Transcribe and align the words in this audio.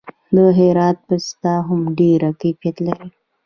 د 0.35 0.37
هرات 0.57 0.97
پسته 1.07 1.53
هم 1.67 1.81
ډیر 1.99 2.21
کیفیت 2.41 2.77
لري. 2.85 3.07